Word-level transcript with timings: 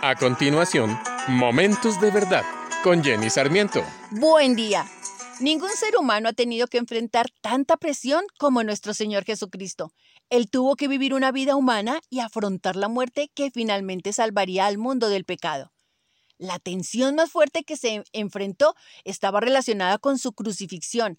A 0.00 0.14
continuación, 0.14 0.96
Momentos 1.26 2.00
de 2.00 2.12
Verdad 2.12 2.44
con 2.84 3.02
Jenny 3.02 3.30
Sarmiento. 3.30 3.82
Buen 4.12 4.54
día. 4.54 4.86
Ningún 5.40 5.70
ser 5.70 5.96
humano 5.96 6.28
ha 6.28 6.32
tenido 6.32 6.68
que 6.68 6.78
enfrentar 6.78 7.26
tanta 7.40 7.76
presión 7.76 8.24
como 8.38 8.62
nuestro 8.62 8.94
Señor 8.94 9.24
Jesucristo. 9.24 9.92
Él 10.30 10.48
tuvo 10.48 10.76
que 10.76 10.86
vivir 10.86 11.14
una 11.14 11.32
vida 11.32 11.56
humana 11.56 11.98
y 12.10 12.20
afrontar 12.20 12.76
la 12.76 12.86
muerte 12.86 13.28
que 13.34 13.50
finalmente 13.50 14.12
salvaría 14.12 14.66
al 14.66 14.78
mundo 14.78 15.08
del 15.08 15.24
pecado. 15.24 15.72
La 16.38 16.60
tensión 16.60 17.16
más 17.16 17.32
fuerte 17.32 17.64
que 17.64 17.76
se 17.76 18.04
enfrentó 18.12 18.76
estaba 19.02 19.40
relacionada 19.40 19.98
con 19.98 20.16
su 20.18 20.32
crucifixión. 20.32 21.18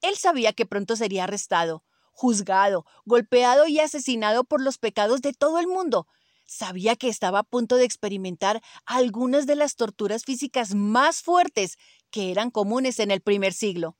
Él 0.00 0.16
sabía 0.16 0.52
que 0.52 0.64
pronto 0.64 0.94
sería 0.94 1.24
arrestado, 1.24 1.82
juzgado, 2.12 2.86
golpeado 3.04 3.66
y 3.66 3.80
asesinado 3.80 4.44
por 4.44 4.62
los 4.62 4.78
pecados 4.78 5.22
de 5.22 5.32
todo 5.32 5.58
el 5.58 5.66
mundo, 5.66 6.06
sabía 6.44 6.96
que 6.96 7.08
estaba 7.08 7.40
a 7.40 7.44
punto 7.44 7.76
de 7.76 7.84
experimentar 7.84 8.60
algunas 8.86 9.46
de 9.46 9.56
las 9.56 9.76
torturas 9.76 10.24
físicas 10.24 10.74
más 10.74 11.22
fuertes 11.22 11.76
que 12.10 12.30
eran 12.30 12.50
comunes 12.50 12.98
en 12.98 13.10
el 13.10 13.20
primer 13.20 13.52
siglo. 13.52 13.96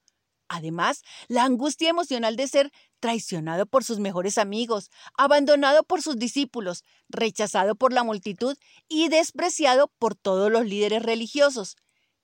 Además, 0.48 1.02
la 1.28 1.44
angustia 1.44 1.88
emocional 1.88 2.36
de 2.36 2.46
ser 2.46 2.72
traicionado 3.00 3.64
por 3.64 3.84
sus 3.84 4.00
mejores 4.00 4.36
amigos, 4.36 4.90
abandonado 5.16 5.82
por 5.82 6.02
sus 6.02 6.18
discípulos, 6.18 6.84
rechazado 7.08 7.74
por 7.74 7.92
la 7.92 8.04
multitud 8.04 8.56
y 8.86 9.08
despreciado 9.08 9.90
por 9.98 10.14
todos 10.14 10.52
los 10.52 10.66
líderes 10.66 11.02
religiosos. 11.02 11.76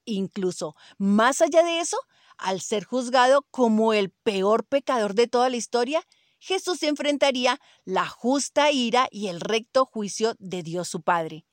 Incluso, 0.05 0.75
más 0.99 1.41
allá 1.41 1.63
de 1.63 1.81
eso, 1.81 1.97
al 2.37 2.61
ser 2.61 2.85
juzgado 2.85 3.47
como 3.51 3.95
el 3.95 4.11
peor 4.11 4.67
pecador 4.67 5.15
de 5.15 5.27
toda 5.27 5.49
la 5.49 5.57
historia, 5.57 6.03
Jesús 6.39 6.83
enfrentaría 6.83 7.61
la 7.85 8.07
justa 8.09 8.71
ira 8.71 9.09
y 9.11 9.29
el 9.29 9.41
recto 9.41 9.85
juicio 9.85 10.35
de 10.39 10.63
Dios 10.63 10.89
su 10.89 11.03
Padre. 11.03 11.45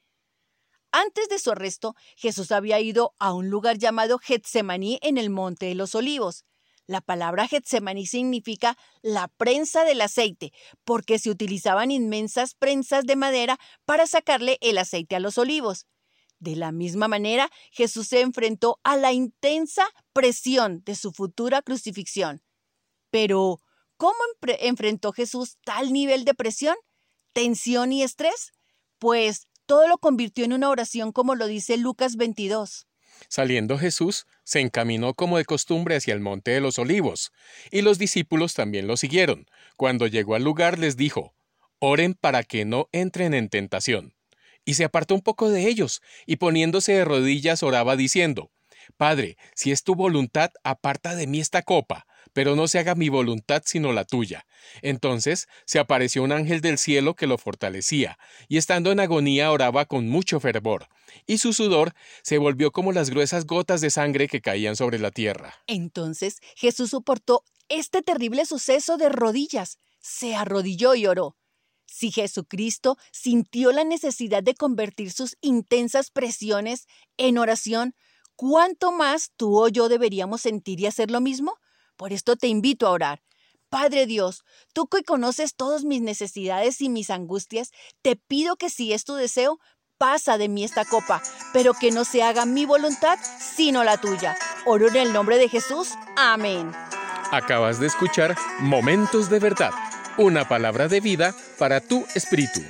Antes 0.91 1.27
de 1.27 1.39
su 1.39 1.51
arresto, 1.51 1.95
Jesús 2.15 2.51
había 2.51 2.79
ido 2.79 3.13
a 3.19 3.33
un 3.33 3.49
lugar 3.49 3.77
llamado 3.77 4.17
Getsemaní 4.17 4.99
en 5.01 5.17
el 5.17 5.29
Monte 5.29 5.65
de 5.65 5.75
los 5.75 5.93
Olivos. 5.93 6.45
La 6.87 7.01
palabra 7.01 7.47
Getsemaní 7.47 8.05
significa 8.05 8.77
la 9.01 9.27
prensa 9.27 9.83
del 9.83 10.01
aceite, 10.01 10.53
porque 10.83 11.17
se 11.19 11.31
utilizaban 11.31 11.91
inmensas 11.91 12.53
prensas 12.53 13.05
de 13.05 13.15
madera 13.15 13.59
para 13.85 14.05
sacarle 14.07 14.57
el 14.61 14.77
aceite 14.77 15.15
a 15.15 15.19
los 15.19 15.37
olivos. 15.37 15.87
De 16.39 16.55
la 16.55 16.71
misma 16.71 17.07
manera, 17.07 17.49
Jesús 17.71 18.07
se 18.07 18.21
enfrentó 18.21 18.79
a 18.83 18.97
la 18.97 19.13
intensa 19.13 19.87
presión 20.13 20.83
de 20.85 20.95
su 20.95 21.11
futura 21.11 21.61
crucifixión. 21.61 22.43
Pero, 23.09 23.59
¿Cómo 23.97 24.15
enfrentó 24.59 25.13
Jesús 25.13 25.57
tal 25.63 25.93
nivel 25.93 26.25
de 26.25 26.33
presión, 26.33 26.75
tensión 27.33 27.93
y 27.93 28.03
estrés? 28.03 28.51
Pues 28.99 29.47
todo 29.65 29.87
lo 29.87 29.97
convirtió 29.97 30.43
en 30.43 30.53
una 30.53 30.69
oración 30.69 31.11
como 31.11 31.35
lo 31.35 31.47
dice 31.47 31.77
Lucas 31.77 32.17
22. 32.17 32.87
Saliendo 33.29 33.77
Jesús, 33.77 34.25
se 34.43 34.59
encaminó 34.59 35.13
como 35.13 35.37
de 35.37 35.45
costumbre 35.45 35.95
hacia 35.95 36.13
el 36.13 36.19
monte 36.19 36.51
de 36.51 36.59
los 36.59 36.77
olivos, 36.77 37.31
y 37.71 37.81
los 37.81 37.97
discípulos 37.97 38.53
también 38.53 38.87
lo 38.87 38.97
siguieron. 38.97 39.47
Cuando 39.77 40.07
llegó 40.07 40.35
al 40.35 40.43
lugar 40.43 40.77
les 40.77 40.97
dijo, 40.97 41.33
Oren 41.79 42.13
para 42.13 42.43
que 42.43 42.65
no 42.65 42.89
entren 42.91 43.33
en 43.33 43.47
tentación. 43.49 44.13
Y 44.65 44.73
se 44.73 44.83
apartó 44.83 45.15
un 45.15 45.21
poco 45.21 45.49
de 45.49 45.67
ellos, 45.67 46.01
y 46.25 46.35
poniéndose 46.35 46.93
de 46.93 47.05
rodillas 47.05 47.63
oraba 47.63 47.95
diciendo, 47.95 48.51
Padre, 48.97 49.37
si 49.55 49.71
es 49.71 49.83
tu 49.83 49.95
voluntad, 49.95 50.51
aparta 50.63 51.15
de 51.15 51.27
mí 51.27 51.39
esta 51.39 51.61
copa, 51.61 52.05
pero 52.35 52.57
no 52.57 52.67
se 52.67 52.79
haga 52.79 52.95
mi 52.95 53.07
voluntad 53.07 53.63
sino 53.65 53.93
la 53.93 54.03
tuya. 54.03 54.45
Entonces 54.81 55.47
se 55.65 55.79
apareció 55.79 56.21
un 56.21 56.33
ángel 56.33 56.59
del 56.59 56.77
cielo 56.77 57.15
que 57.15 57.27
lo 57.27 57.37
fortalecía, 57.37 58.19
y 58.49 58.57
estando 58.57 58.91
en 58.91 58.99
agonía 58.99 59.51
oraba 59.51 59.85
con 59.85 60.09
mucho 60.09 60.41
fervor, 60.41 60.89
y 61.25 61.37
su 61.37 61.53
sudor 61.53 61.93
se 62.23 62.37
volvió 62.37 62.71
como 62.71 62.91
las 62.91 63.09
gruesas 63.09 63.45
gotas 63.45 63.79
de 63.79 63.89
sangre 63.89 64.27
que 64.27 64.41
caían 64.41 64.75
sobre 64.75 64.99
la 64.99 65.11
tierra. 65.11 65.53
Entonces 65.65 66.39
Jesús 66.57 66.89
soportó 66.89 67.45
este 67.69 68.01
terrible 68.01 68.45
suceso 68.45 68.97
de 68.97 69.07
rodillas, 69.07 69.79
se 70.01 70.35
arrodilló 70.35 70.93
y 70.93 71.07
oró. 71.07 71.37
Si 71.85 72.11
Jesucristo 72.11 72.97
sintió 73.13 73.71
la 73.71 73.85
necesidad 73.85 74.43
de 74.43 74.55
convertir 74.55 75.13
sus 75.13 75.37
intensas 75.39 76.11
presiones 76.11 76.85
en 77.15 77.37
oración, 77.37 77.95
¿cuánto 78.35 78.91
más 78.91 79.31
tú 79.37 79.57
o 79.57 79.69
yo 79.69 79.87
deberíamos 79.87 80.41
sentir 80.41 80.81
y 80.81 80.87
hacer 80.87 81.11
lo 81.11 81.21
mismo? 81.21 81.55
Por 81.97 82.13
esto 82.13 82.35
te 82.35 82.47
invito 82.47 82.87
a 82.87 82.91
orar. 82.91 83.21
Padre 83.69 84.05
Dios, 84.05 84.43
tú 84.73 84.87
que 84.87 85.03
conoces 85.03 85.55
todas 85.55 85.83
mis 85.83 86.01
necesidades 86.01 86.81
y 86.81 86.89
mis 86.89 87.09
angustias, 87.09 87.71
te 88.01 88.15
pido 88.15 88.55
que 88.55 88.69
si 88.69 88.93
es 88.93 89.03
tu 89.03 89.15
deseo, 89.15 89.59
pasa 89.97 90.37
de 90.37 90.49
mí 90.49 90.63
esta 90.63 90.85
copa, 90.85 91.21
pero 91.53 91.73
que 91.73 91.91
no 91.91 92.05
se 92.05 92.23
haga 92.23 92.45
mi 92.45 92.65
voluntad, 92.65 93.17
sino 93.39 93.83
la 93.83 93.99
tuya. 93.99 94.37
Oro 94.65 94.87
en 94.89 94.95
el 94.95 95.13
nombre 95.13 95.37
de 95.37 95.49
Jesús. 95.49 95.89
Amén. 96.15 96.71
Acabas 97.31 97.79
de 97.79 97.87
escuchar 97.87 98.35
Momentos 98.59 99.29
de 99.29 99.39
Verdad, 99.39 99.71
una 100.17 100.47
palabra 100.47 100.87
de 100.87 101.01
vida 101.01 101.35
para 101.57 101.81
tu 101.81 102.05
espíritu. 102.13 102.61